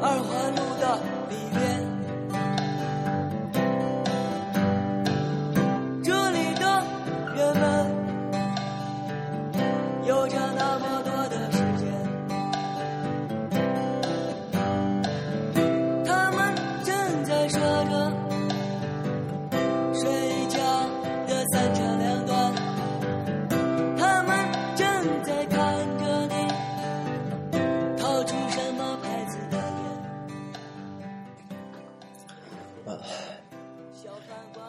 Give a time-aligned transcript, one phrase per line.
[0.00, 0.67] 二环路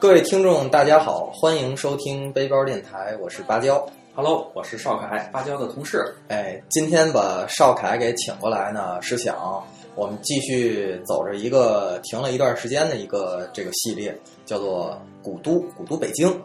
[0.09, 3.88] 各位听众，大家好，欢迎收听背包电台，我是芭蕉。
[4.16, 6.03] Hello，我是邵凯，芭蕉的同事。
[6.29, 16.41] 哎，今天把邵凯给请过来呢，是想我们继续走着一个停了一段时间的一个这个系列，叫做“古都古都北京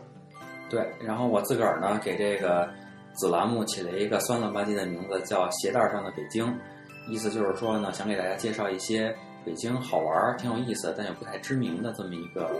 [0.68, 2.68] 对，然后我自个儿呢给这个
[3.14, 6.54] 子栏目起了一个酸了吧唧的名字，叫“鞋带上的北京”，
[7.08, 12.50] 意思就是说呢，想给大家介绍一些北京好玩儿、挺有意思，但又不太知名的这么一个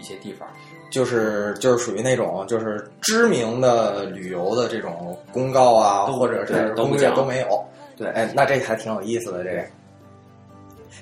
[0.00, 0.48] 一些地方。”，
[0.90, 7.64] 就是就是属于那种就是知名的旅游的这种公告啊，或者是攻略都没有。
[7.96, 9.62] 对，哎，那这还挺有意思的，这个。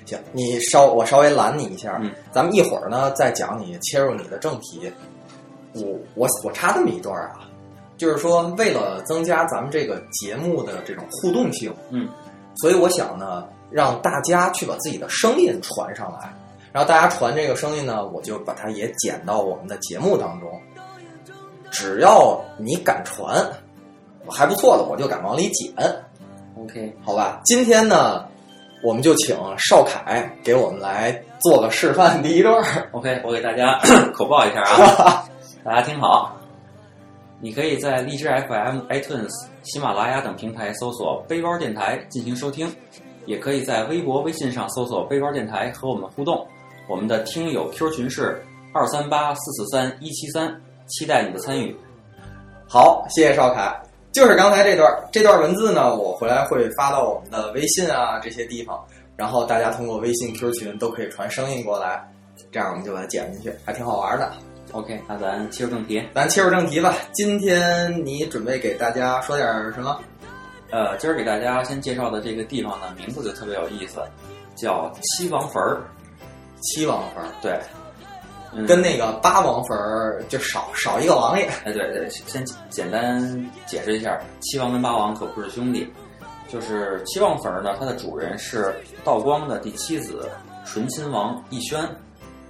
[0.05, 4.91] 行，你稍我稍微拦你一下，嗯咱们一会儿呢再讲你切入你的正题。
[5.73, 5.83] 我
[6.15, 7.41] 我我插这么一段啊，
[7.95, 12.09] 就是说为了增加咱们这个节目的这种互动性，嗯，
[12.55, 16.33] 所以我想呢，让大家去把自己的声音传上来，
[16.71, 20.49] 然后大家传这个声音呢，我就把它也剪到我们的节目当中。
[21.71, 23.47] 只要你敢传，
[24.27, 25.73] 还不错的，我就敢往里剪。
[26.57, 28.25] OK，好吧，今天呢，
[28.83, 32.89] 我们就请邵凯给我们来做个示范第一段儿。
[32.91, 33.79] OK，我给大家
[34.13, 35.25] 口报一下啊，
[35.63, 36.35] 大家听好。
[37.41, 39.29] 你可以在荔枝 FM、iTunes、
[39.63, 42.69] 喜马拉雅等平台搜索“背包电台”进行收听，
[43.25, 46.45] 也可以在微博、微信上搜索“背包电台”和我们互动。
[46.89, 51.77] 我们的听友 Q 群是二三八四四三一七三，期待你的参与。
[52.67, 53.79] 好，谢谢邵凯。
[54.11, 58.83] 就是刚才这段这段文字呢，我回来会发到我们的微信啊这些地方，
[59.15, 62.11] 然后大家通过微信 Q 群都可以传声音过来，
[62.51, 64.33] 这样我们就把它剪进去，还挺好玩的。
[64.71, 66.03] OK，那咱切入正题。
[66.15, 70.01] 咱切入正题吧，今天你准备给大家说点儿什么？
[70.71, 74.01] 呃，今儿给大家先介绍的这个地方呢，名字就特别有意思，
[74.55, 75.83] 叫七王坟儿。
[76.61, 77.59] 七王坟儿，对，
[78.53, 81.45] 嗯跟那个八王坟儿就少少一个王爷。
[81.65, 83.21] 哎，对对，先简单
[83.65, 85.91] 解释一下，七王跟八王可不是兄弟。
[86.47, 90.27] 就是七王坟呢，它的主人是道光的第七子
[90.65, 91.87] 醇亲王奕轩。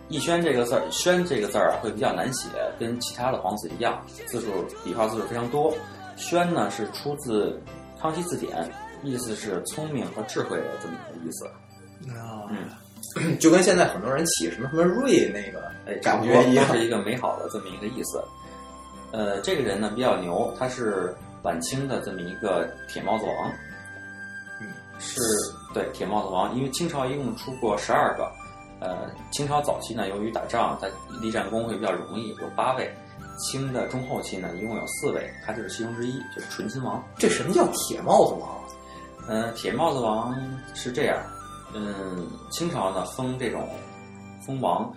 [0.10, 2.48] 奕轩这个字儿，轩这个字儿啊，会比较难写，
[2.80, 4.48] 跟其他的皇子一样，字数
[4.86, 5.76] 笔画字数非常多。
[6.16, 7.62] 轩呢是出自
[8.02, 8.58] 《康熙字典》，
[9.04, 11.46] 意思是聪明和智慧的这么一个意思。
[11.46, 12.70] 啊嗯，
[13.40, 18.24] 就跟现在很多人起什么什么瑞那个哎，感觉一样都是一个美好的这么一个意思。
[19.12, 23.52] 呃，这个人呢比较牛，他是晚清的这么一个铁帽子王。
[24.62, 24.68] 嗯，
[25.00, 25.20] 是
[25.74, 28.32] 对铁帽子王，因为清朝一共出过十二个。
[28.80, 30.88] 呃，清朝早期呢，由于打仗，他
[31.20, 32.90] 立战功会比较容易，有八位。
[33.40, 37.02] 清的中后期呢，一共有四位，他就是其中之一，就是醇亲王。
[37.18, 38.50] 这什么叫铁帽子王？
[39.30, 40.36] 嗯，铁帽子王
[40.74, 41.18] 是这样，
[41.74, 43.68] 嗯，清朝呢封这种
[44.46, 44.92] 封王，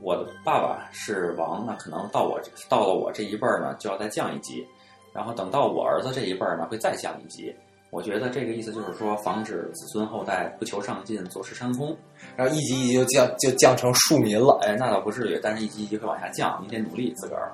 [0.00, 4.66] 我的爸爸是王，那可能到我到了我这一辈儿呢，就要再降一级，
[5.12, 7.54] 然后等到我儿子这一辈儿呢，会再降一级。
[7.90, 11.96] 我觉得这个意思就是说，防止子孙后代不求上进，坐吃山空。
[12.36, 14.56] 然后一级一级就降就降成庶民了。
[14.62, 17.50] 哎，那倒不至于，但是一级一级会往下降，你得努力自个儿。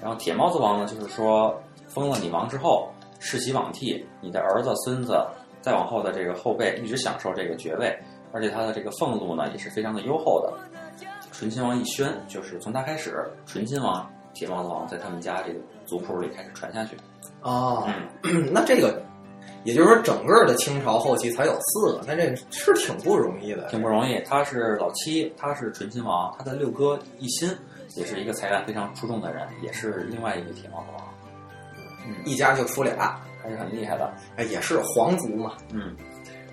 [0.00, 1.56] 然后铁帽子王呢，就是说
[1.86, 5.24] 封了你王之后，世袭罔替，你的儿子、孙子
[5.60, 7.96] 再往后的这个后辈一直享受这个爵位，
[8.32, 10.52] 而且他的这个俸禄呢也是非常的优厚的。
[11.32, 16.96] 醇亲王奕轩就是从他开始，醇亲王、铁帽子王在他们家这个族谱里开始传下去。
[17.42, 17.88] 哦，
[18.24, 19.02] 嗯，那这个
[19.64, 23.68] 也就是说，整个的清朝后期才有四个，那这是挺不容易的。
[23.68, 24.20] 挺不容易。
[24.20, 27.56] 他是老七，他是醇亲王，他的六哥奕欣
[27.96, 31.04] 也是一个才干非常出众的人，也是另外一个铁帽子王。
[32.06, 34.12] 嗯，一家就出俩，还是很厉害的。
[34.36, 35.52] 哎，也是皇族嘛。
[35.72, 35.94] 嗯，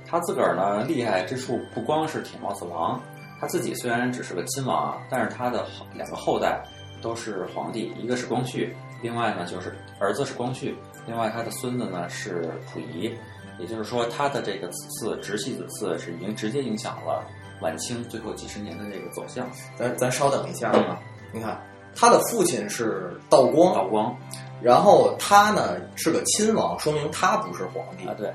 [0.05, 3.01] 他自个儿呢厉害之处不光是铁帽子王，
[3.39, 6.61] 他自己虽然只是个亲王啊，但是他的两个后代
[7.01, 13.15] 都是皇帝，一个是光绪，另外呢就是儿子是光绪，另外他的孙子呢是溥仪，
[13.59, 17.23] 也就是说他的这个子嗣直系子嗣是已经直接影响了
[17.61, 19.47] 晚清最后几十年的这个走向。
[19.75, 20.99] 咱咱稍等一下啊，
[21.31, 21.61] 你看
[21.95, 24.15] 他的父亲是道光，道光
[24.61, 28.15] 然后他呢是个亲王，说明他不是皇帝啊，。
[28.17, 28.33] 对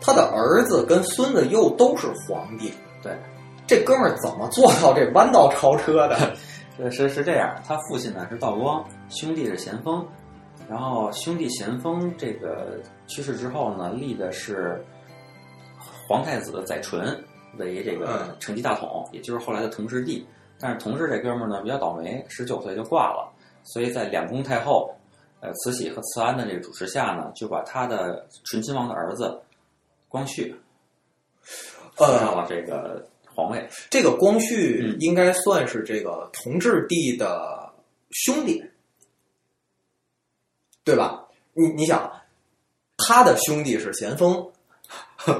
[0.00, 2.72] 他的儿子跟孙子又都是皇帝，
[3.02, 3.16] 对，
[3.68, 6.34] 这哥们儿怎么做到这弯道超车的？
[6.90, 10.04] 是是是这样，他父亲呢是道光，兄弟是咸丰，
[10.68, 14.84] 然后兄弟咸丰这个去世之后呢，立的是
[16.08, 17.16] 皇太子载淳
[17.58, 20.26] 为这个嗯承继大统，也就是后来的同治帝。
[20.58, 23.30] 但是同治这哥们儿呢比较倒霉，十九岁就挂了，
[23.62, 24.92] 所以在两宫太后
[25.42, 29.38] 呃慈禧和慈安的这个主持下呢，就把他的醇亲王的儿子
[30.08, 30.54] 光绪
[31.96, 33.04] 呃扶上了这个
[33.34, 33.68] 皇位。
[33.90, 37.68] 这个光绪嗯应该算是这个同治帝的
[38.10, 38.64] 兄弟，
[40.84, 41.26] 对吧？
[41.54, 42.10] 你你想，
[42.96, 44.48] 他的兄弟是咸丰，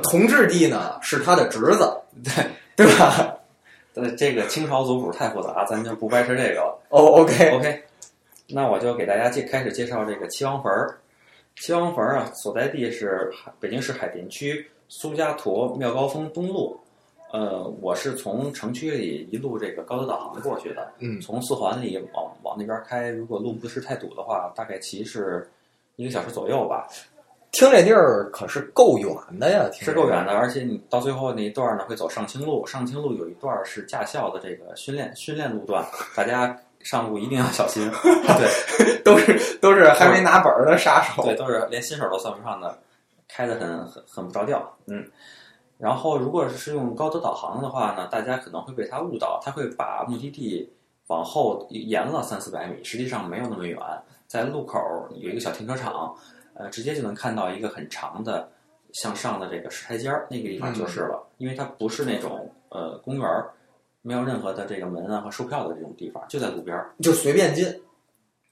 [0.03, 2.45] 同治帝呢是他的侄子，对
[2.75, 3.39] 对吧？
[3.95, 6.83] 呃，这个清朝族谱太复杂，咱就不掰扯这个了。
[6.89, 7.85] 哦，OK，OK，
[8.49, 10.99] 那我就给大家介开始介绍这个七王坟儿。
[11.57, 16.79] 七王坟儿啊，所在地是海北京市海淀区苏家坨妙高峰东路。
[17.33, 25.49] 呃，我是从城区里一路这个高德导航过去的，嗯，从四环里往往那边开，如果路不是太堵的话，大概骑是
[25.97, 26.87] 一个小时左右吧，
[27.51, 30.33] 听这地儿可是够远的呀，听是够远的。
[30.33, 35.83] 而且你到最后那一段呢，会走上清路，上清路有一段是驾校的这个训练训练路段，
[36.15, 37.91] 大家上路一定要小心。
[38.03, 41.23] 对，都是都是还没拿本儿的杀手。
[41.23, 42.79] 对，都是连新手都算不上的，
[43.29, 44.61] 开的很很很不着调。
[44.87, 45.09] 嗯，
[45.79, 50.73] 然后如果是用高德导航的话呢，大家可能会被它误导，它会把目的地
[51.07, 53.79] 往后延了三四百米，实际上没有那么远，
[54.27, 54.79] 在路口
[55.15, 56.15] 有一个小停车场，
[56.55, 58.49] 呃，直接就能看到一个很长的
[58.93, 63.51] 向上的这个石台阶儿，那个地方就是了，因为它不是那种呃公园儿。
[64.03, 67.67] 没有任何的这个门啊和售票的这种地方，就在路边儿就随便进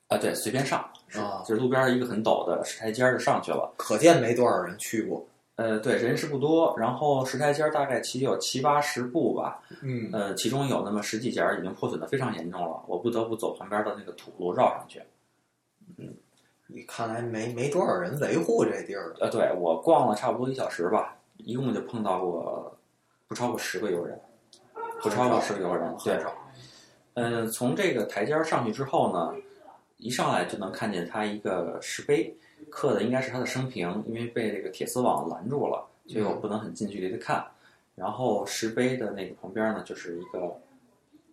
[0.08, 3.72] 啊，对，随便上，是啊就是路边儿一个很陡的石台阶儿就上去了。
[3.76, 5.24] 可见没多少人去过。
[5.56, 15.02] 呃，对，人是不多，然后石台阶儿大概其有七八十步吧，嗯，呃，其中有那么十几节儿已经破损的非常严重了，我不得不走旁边的那个土路绕上去。
[15.98, 16.14] 嗯
[16.66, 19.12] 你看来没没多少人维护这地儿。
[19.20, 22.78] 呃，对我逛了差不多一小时吧，一共就碰到过
[23.26, 24.18] 不超过十个游人，
[25.02, 26.18] 不超过十个游人，对。
[27.14, 29.34] 嗯，从这个台阶儿上去之后呢，
[29.96, 32.34] 一上来就能看见它一个石碑，
[32.70, 37.44] 刻的应该是他的生平，因为被这个铁丝网拦住了，所以我不能很近距离的看。
[37.96, 40.56] 然后石碑的那个旁边呢，就是一个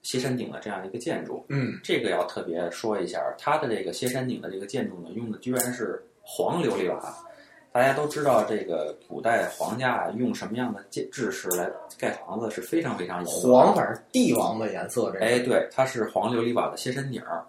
[0.02, 1.46] 歇山顶的这样一个建筑。
[1.50, 7.16] 嗯，这个要特别说一下，它的这个歇山顶的这个建筑呢，用的居然是黄琉璃瓦。
[7.78, 13.54] 大家都知道，这个古代皇家啊，用什么样的建制式来盖房子是非常非常严格的。
[13.54, 17.46] 黄反正帝王的颜色，这个哎，对，它是黄琉璃瓦的歇山顶儿。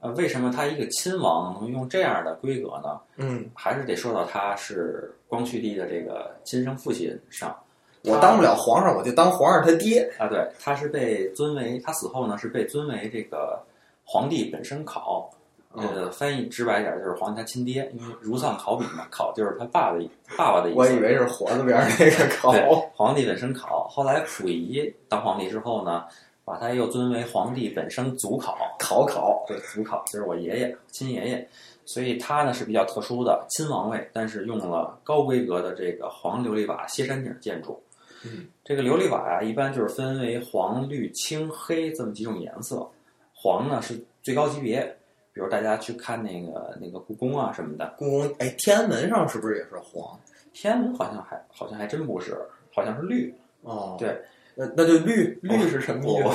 [0.00, 3.00] 呃，为什么他一个亲王能用这样的规格呢？
[3.16, 7.56] 嗯，还是得说到他是光绪帝的这个亲生父亲上。
[8.04, 10.02] 我当不了皇上，我就当皇上他爹。
[10.18, 13.58] 啊，对，他是被尊为他死后呢是被尊为这个
[14.04, 15.30] 皇帝本身考，
[15.72, 20.04] 呃，翻译直白点儿就是皇帝他亲爹，因为如丧考妣嘛，考就是他爸的
[20.36, 20.78] 爸爸的意思。
[20.78, 22.52] 我以为是火字边儿那个考。
[22.94, 23.86] 皇帝本身考。
[23.88, 26.04] 后来溥仪当皇帝之后呢，
[26.44, 31.48] 把他又尊为皇帝本身祖考，考考，对，祖考就是我爷爷亲爷爷，
[31.84, 37.80] 所以他呢是比较特殊的亲王位，但是用了高规格的这个黄琉璃瓦歇山顶建筑。
[38.24, 42.84] 嗯，这个琉璃瓦呀、一般就是分为黄、绿、青、黑这么几种颜色。
[43.32, 44.94] 黄呢是最高级别，
[45.40, 50.20] 比如大家去看那个那个故宫啊什么的，故宫哎，天安门上是不是也是黄？
[50.52, 52.36] 天安门好像还好像还真不是，
[52.74, 53.34] 好像是绿。
[53.62, 54.20] 哦，对，
[54.54, 56.34] 那那就绿绿是什么意我？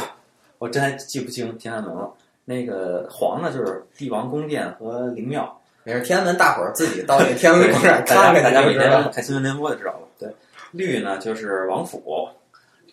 [0.57, 2.12] 我真还记不清天安门了。
[2.45, 5.55] 那个黄呢，就是帝王宫殿和陵庙。
[5.83, 8.89] 没事，天安门大伙儿自己到那 天安门看看大家每天。
[9.12, 10.07] 看新闻联播就知道了。
[10.17, 10.27] 对，
[10.71, 12.27] 绿呢就是王府，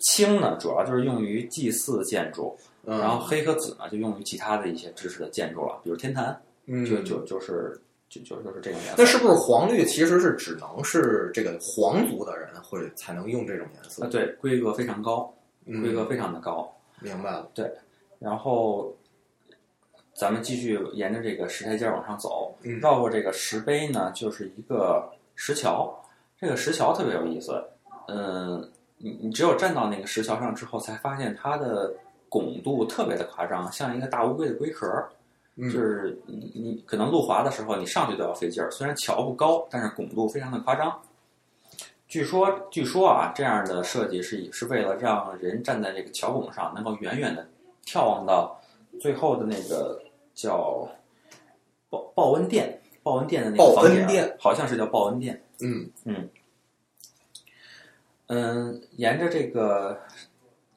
[0.00, 2.54] 青呢主要就是用于祭祀建筑，
[2.84, 8.94] 嗯，然后黑和紫呢就用于其他的一些知识的建筑了，比如天坛，嗯，就就就是就就就是这种颜色。
[8.98, 14.08] 那是不是黄绿其实是只能是这个皇族的人会才能用这种颜色啊，？
[14.10, 15.32] 对，规格非常高，
[15.64, 16.72] 规格嗯，非常的高。
[17.00, 17.48] 明白了。
[17.54, 17.70] 对
[18.18, 18.96] 然后
[20.14, 25.92] 咱们继续沿着这个石台阶往上走，嗯绕过这个石碑呢，就是一个石桥。
[26.38, 27.64] 这个石桥特别有意思，
[28.08, 31.94] 嗯，你你只有站到那个石桥上之后，才发现它的
[32.32, 35.10] 拱度特别的夸张，像一个大乌龟的龟壳儿。
[35.54, 38.70] 嗯就是你你可能路滑的时候，你上去都要费劲儿。
[38.70, 40.98] 虽然桥不高，但是拱度非常的夸张。
[42.08, 47.46] 据说，据说啊，这样的设计是是为了让人站在这个桥拱上，能够远远的
[47.84, 48.58] 眺望到
[48.98, 50.88] 最后的那个叫
[51.90, 55.38] 报报恩殿，报恩殿的那个报房顶，恩殿好像是叫报恩殿。
[55.60, 56.30] 嗯嗯
[58.28, 60.00] 嗯，沿着这个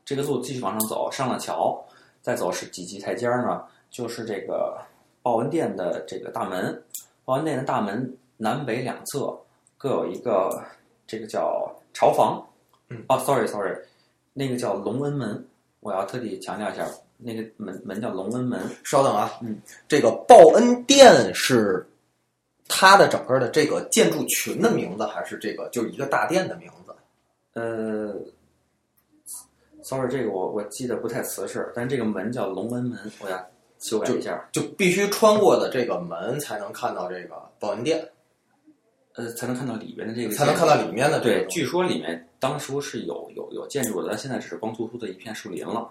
[0.06, 1.84] 这个路继续往上走，上了桥，
[2.22, 3.64] 再走是几级台阶儿呢？
[3.90, 4.78] 就是这个
[5.24, 6.84] 报恩殿的这个大门。
[7.24, 9.36] 报恩殿的大门南北两侧
[9.78, 10.64] 各有一个
[11.08, 12.46] 这个叫朝房。
[12.90, 13.76] 嗯，哦，sorry sorry，
[14.34, 15.44] 那个叫隆恩门，
[15.80, 18.62] 我要特地强调一下，那个门门叫隆恩门。
[18.84, 21.84] 稍等啊，嗯，这个报恩殿是
[22.68, 26.96] 它的整个的这个建筑群的名字，还是这个就是一个大殿的名字？
[27.54, 28.14] 呃
[29.86, 33.38] ，sorry，这个我我记得不太瓷实，但这个门叫龙门门，我要
[33.80, 38.04] 修改一下，就必须穿过的这个门才能看到这个报恩殿，
[39.14, 45.88] 呃，才能看到里边的这个，才能看到里面的对，据说里面当初是有有有建筑的，但现在只是光秃秃的一片树林了。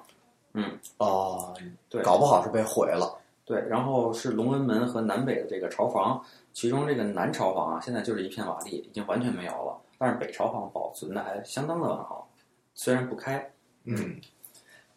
[0.55, 1.55] 嗯，哦，
[1.89, 3.17] 对，搞不好是被毁了。
[3.45, 6.23] 对，然后是龙纹门和南北的这个朝房，
[6.53, 9.79] 其中这个南朝房啊，现在就是一片瓦砾，已经完全没有了。
[9.99, 12.29] 但是北朝房保存的还相当的完好，
[12.75, 13.51] 虽然不开。
[13.85, 14.21] 嗯，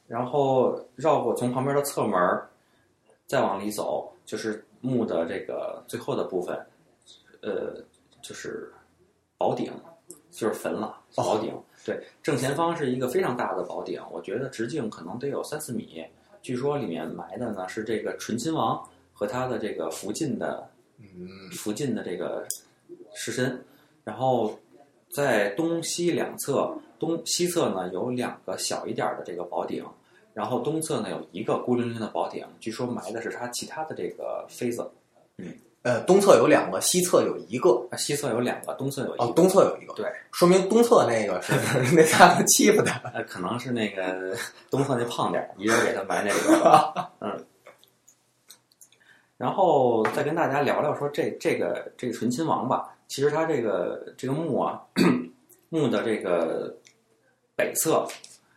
[0.08, 2.50] 然后绕过从旁边的侧门儿，
[3.25, 6.58] 再往里走，就是墓的这个最后的部分，
[7.41, 7.84] 呃，
[8.22, 8.72] 就是
[9.38, 9.72] 宝顶，
[10.32, 11.53] 就是坟了，哦宝顶。
[11.86, 16.06] 对，正前方是一个非常大的宝顶，我觉得直径可能得有三四米。
[16.41, 18.82] 据说里面埋的呢是这个醇亲王
[19.13, 22.48] 和他的这个福晋的嗯，福晋的这个
[23.13, 23.63] 尸身，
[24.03, 24.58] 然后
[25.10, 29.86] 在东西两侧，东西侧呢有两个小一点儿的这个宝顶，
[30.34, 34.89] 然后东侧呢有一个孤零零的宝顶，据说埋的是他其他的这个妃子，
[35.38, 37.88] 嗯呃，东侧有两个，西侧有一个。
[37.89, 39.94] 啊，西侧有两个，东侧有一个，哦，东侧有一个。
[39.94, 41.54] 对，说明东侧那个是
[41.96, 43.00] 那家伙欺负他。
[43.12, 44.36] 呃，可能是那个
[44.70, 47.10] 东侧那胖点儿，一人给他埋那个。
[47.22, 47.46] 嗯，
[49.38, 54.84] 然后再跟大家聊聊说这这个这个醇亲王吧，其实他这个这个墓啊，
[55.70, 56.76] 墓的这个
[57.56, 58.08] 北侧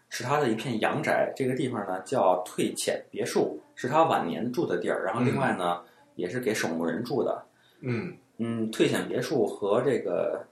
[0.09, 5.05] 是他的一片阳宅，这个地方呢叫退浅别墅，是他晚年住的地儿。
[5.05, 5.83] 然后另外呢，
[6.17, 7.43] 也是给守墓人住的。
[7.81, 10.47] 嗯嗯，退浅别墅和这个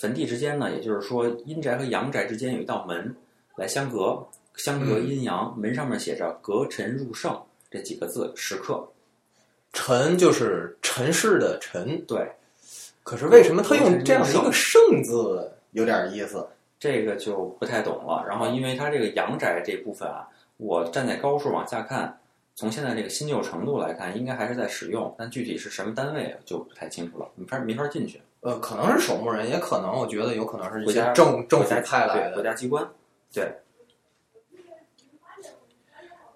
[0.00, 3.14] 坟地之间呢，也就是说阴宅和阳宅之间有一道门
[3.56, 5.58] 来相隔，相隔阴阳。
[5.58, 8.88] 门上面写着“隔尘入圣”这几个字，石刻。
[9.72, 12.30] 尘就是尘世的尘，对，
[13.08, 16.46] 可是为什么他用这样一个圣字，有点意思。
[16.78, 18.22] 这个就不太懂了。
[18.28, 22.20] 然后，因为它这个阳宅这部分啊，我站在高处往下看，
[22.54, 28.20] 从现在这个新旧程度来看，应该还是在使用，但具体是什么单位啊就不太清楚了，没法没法进去。
[28.40, 32.42] 呃，可能是守墓人，也可能我觉得有可能是一国家些政政府派来的国。
[32.42, 32.86] 家机关，
[33.32, 33.50] 对。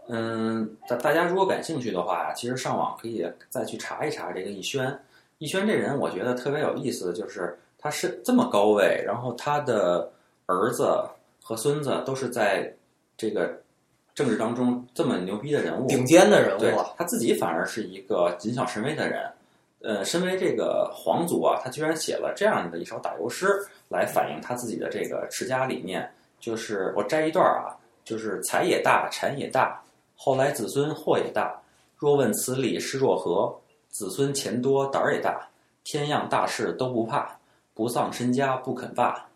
[0.08, 4.98] 嗯，大大家如果感兴趣的话，其实上网可以再去查一查这个逸轩。
[5.42, 10.08] 逸轩这人，我觉得特别有意思的就是他是这么高位，然后他的
[10.46, 10.96] 儿子
[11.42, 12.72] 和孙子都是在
[13.16, 13.52] 这个
[14.14, 19.28] 政治当中这么牛逼的人物，顶尖的人物啊，他自己反而是一个谨小慎微的人。
[19.80, 23.48] 呃，身为这个皇族啊，他居然写了这样的一首打油诗，
[23.88, 26.08] 来反映他自己的这个持家理念。
[26.38, 29.82] 就是我摘一段啊，就是财也大，产也大，
[30.14, 31.60] 后来子孙祸也大。
[31.96, 33.52] 若问此理是若何？
[33.92, 35.46] 子孙钱多胆儿也大，
[35.84, 37.38] 天样大事都不怕，
[37.74, 39.28] 不丧身家不肯罢。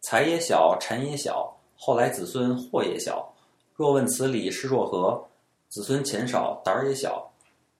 [0.00, 3.30] 财也小，产也小，后来子孙祸也小。
[3.74, 5.22] 若问此理是若何？
[5.68, 7.30] 子孙钱少，胆儿也小，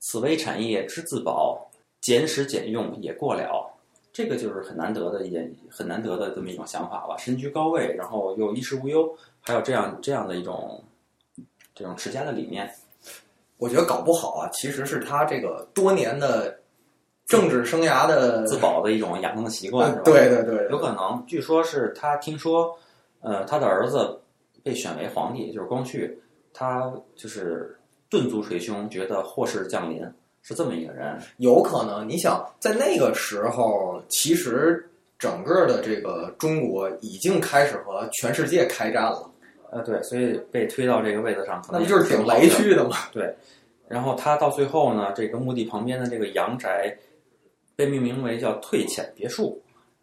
[0.01, 1.67] 此为产业之自保，
[2.03, 3.71] 俭使俭用也过了。
[4.13, 7.17] 这个就是很难得的一件，很难得的这么一种想法吧。
[7.17, 10.85] 身居高位，然后又衣食无忧，还有这样这样的一种
[11.75, 12.73] 这种持家的理念。
[13.59, 16.59] 我觉得搞不好啊，其实是他这个多年的
[17.27, 20.03] 政治生涯的自保的一种养成的习惯，是吧？
[20.05, 22.77] 呃对对对，有可能，据说是他听说，
[23.21, 24.21] 呃，他的儿子
[24.63, 26.19] 被选为皇帝，就是光绪，
[26.53, 27.79] 他就是
[28.11, 30.03] 顿足捶胸，觉得祸事降临，
[30.43, 31.19] 是这么一个人。
[31.39, 32.07] 有可能。
[32.07, 34.87] 你想，在那个时候，其实
[35.19, 39.31] 整个的这个中国已经开始和全世界开战了，
[39.75, 42.97] 呃，对，所以被推到这个位子上，可能那不就是挺雷区的吗？
[43.13, 43.35] 对，
[43.89, 46.97] 然后他到最后呢，这个墓地旁边的这个阳宅
[47.75, 49.61] 被命名为叫退浅别墅，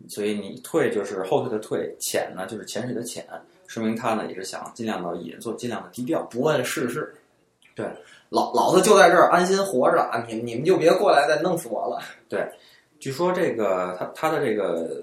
[0.10, 3.26] 所以你退就是后退的退，浅呢就是潜水的潜，
[3.66, 6.22] 说明他呢也是想尽量的隐，做尽量的低调。
[6.24, 7.16] 不问世事。
[7.74, 7.86] 对，
[8.28, 10.22] 老老子就在这儿安心活着啊！
[10.28, 12.02] 你你们就别过来再弄死我了。
[12.28, 12.46] 对
[13.00, 15.02] 据说这个他他的这个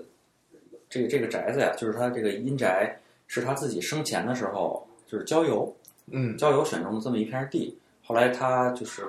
[0.90, 2.94] 这个这个宅子呀，就是他这个阴宅
[3.28, 5.73] 是他自己生前的时候就是郊游，
[6.11, 7.78] 嗯，郊游选中的这么一片地。
[8.04, 9.04] 后来他就是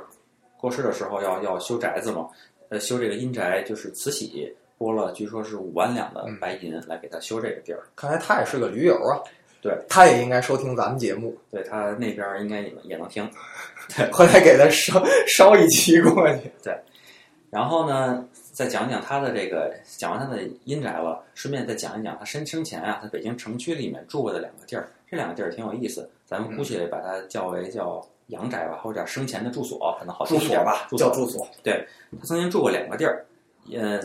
[0.57, 2.29] 过世的时候要要修宅子嘛，
[2.69, 7.81] 呃，修这个阴宅就是慈禧拨了，据说是五万两的白银来给他修这个地儿。
[7.95, 9.17] 看来他也是个驴友啊。
[9.61, 13.29] 对，他也应该收听咱们节目，对他那边儿应该也能也能听。
[13.93, 16.49] 对回来给他烧烧一期过去。
[16.63, 16.73] 对
[17.49, 18.25] 然后呢，
[18.59, 24.91] 再讲讲他的这个，讲完他的阴宅了，顺便再讲一讲他生生前啊，在北京城区里面住过的两个地儿。
[25.09, 30.87] 这两个地儿挺有意思，咱们姑且把它叫为叫阳宅吧，或者叫生前的住所，可能好听住一点所吧。
[30.97, 31.47] 叫住所。
[31.63, 31.87] 对
[32.19, 33.25] 他曾经住过两个地儿，
[33.71, 33.97] 呃，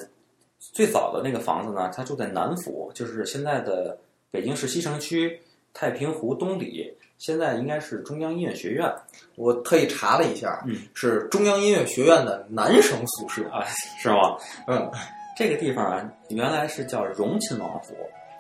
[0.61, 3.99] 最早的那个房子呢，他住在南府，就是现在的
[4.31, 5.41] 北京市西城区
[5.75, 8.91] 太平湖东里，现在应该是中央音乐学院
[9.35, 13.47] 我特意查了一下，嗯，是中央音乐学院的男生宿舍。
[13.51, 13.65] 啊，
[14.01, 14.37] 是吗？
[14.69, 14.91] 嗯，
[15.37, 17.93] 这个地方啊，原来是叫荣亲王府。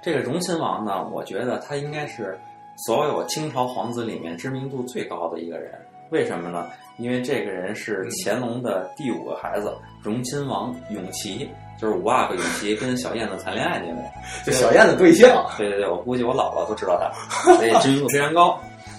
[0.02, 2.38] 这个荣亲王呢，我觉得他应该是
[2.86, 5.72] 所有清朝皇子里面知名度最高的一个人。
[6.14, 6.70] 为什么呢？
[6.96, 13.98] 因为这个人是乾隆的第五个孩子，荣亲王永琪，就是五阿哥永琪跟小燕子谈恋爱那位。
[14.46, 18.56] 就小燕子对象，对对对，我估计我姥姥都知道他，所以知名度非常高。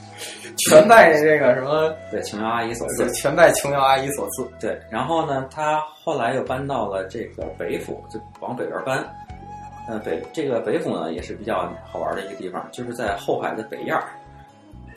[0.67, 3.09] 全拜这个什么，对，琼瑶阿姨所赐。
[3.13, 4.45] 全拜琼瑶阿姨所赐。
[4.59, 9.01] 对，然后呢，他后来又搬到了这个北府，就往北边搬。
[9.87, 14.03] 呃，北这个北府呢也是比较好玩的一个地方，就是在后海的北院儿。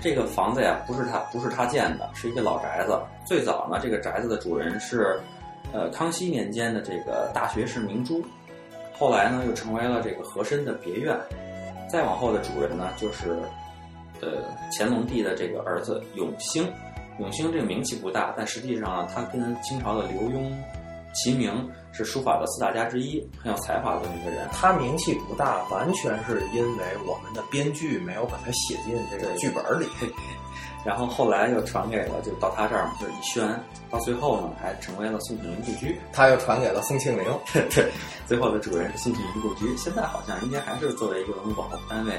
[0.00, 2.98] 这个房子呀，不是他不是他建的，是一个老宅子。
[3.26, 5.18] 最早呢，这个宅子的主人是，
[5.72, 8.24] 呃，康熙年间的这个大学士明珠，
[8.96, 11.18] 后来呢又成为了这个和珅的别院。
[11.90, 13.38] 再往后的主人呢，就是，
[14.20, 16.70] 呃，乾隆帝的这个儿子永兴。
[17.18, 20.52] 永兴这个名气不大，但实际上呢，他跟清朝的刘墉
[21.14, 24.46] 齐名，是书法的四大家之一，很有才华的这么一个人。
[24.52, 29.86] 他名气不大，完全是因为我们的编剧没有把他写进这个剧本里。
[30.84, 35.98] 然后后来又传给了，就到他这儿嘛，就是以轩，到最后呢，还成为了宋庆龄故居。
[36.12, 37.24] 他又传给了宋庆龄。
[37.52, 37.90] 对，
[38.26, 42.12] 最后的主人是宋庆龄故居，现在好像应该还是作为一个文物保护单位，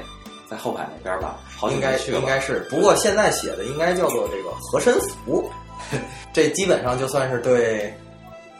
[0.48, 1.96] 在后海那边吧，好应该。
[1.98, 5.50] 应该是，不过现在写的应该叫做这个和珅府，
[6.32, 7.92] 这基本上就算是对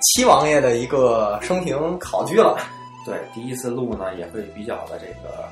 [0.00, 2.56] 七王爷的一个生平考据了。
[3.04, 5.48] 对，第一次录呢也会比较的这个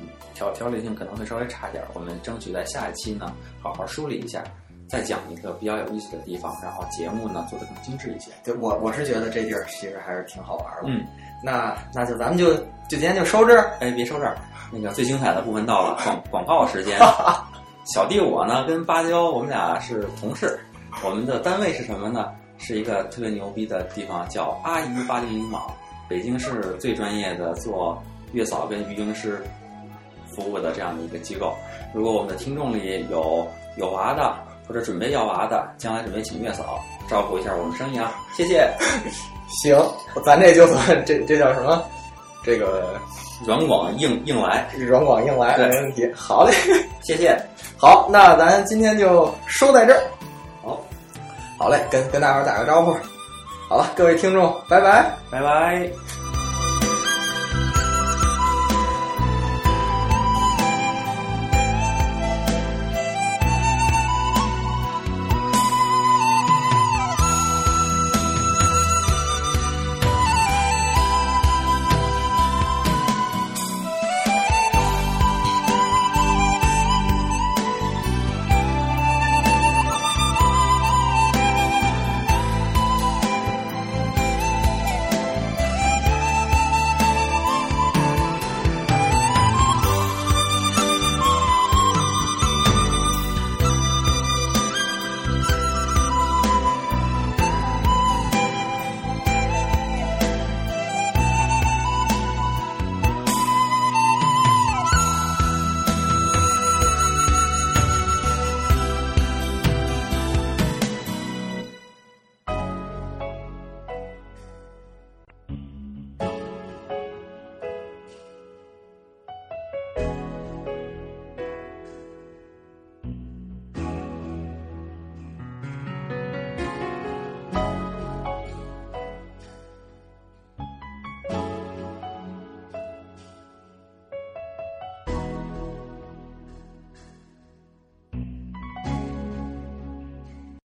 [0.00, 4.44] 嗯条条理性可能会稍微差点儿，我们争取在下一期呢好好梳理一下，
[4.88, 8.30] 再讲一个比较有意思的地方，然后节目呢做的更精致一些。
[8.44, 10.82] 对我我是觉得这地儿其实还是挺好玩的。
[10.84, 11.04] 嗯，
[11.42, 13.76] 那那就咱们就就今天就收这儿。
[13.80, 14.38] 哎，别收这儿，
[14.70, 16.98] 那个最精彩的部分到了，广广告时间。
[17.92, 20.58] 小弟我呢跟芭蕉，我们俩是同事，
[21.04, 22.30] 我们的单位是什么呢？
[22.58, 25.62] 是一个特别牛逼的地方，叫阿姨八零零网，
[26.08, 29.42] 北京市最专业的做月嫂跟育婴师
[30.34, 31.54] 服务的这样的一个机构。
[31.94, 34.34] 如果我们的听众里有有娃的，
[34.66, 38.68] 或者准备要娃的，将来准备请月嫂，照顾一下我们生意啊，谢谢。
[39.62, 39.78] 行，
[40.24, 41.84] 咱这就算这这叫什么？
[42.42, 42.98] 这个
[43.44, 46.10] 软广硬硬来，软广硬来，没问题。
[46.14, 46.52] 好嘞，
[47.02, 47.36] 谢谢。
[47.76, 50.02] 好，那咱今天就收在这儿。
[51.58, 52.96] 好，嘞，跟跟大伙打个招呼。
[53.68, 55.10] 好了，各位听众，拜拜。
[55.30, 55.90] 拜拜。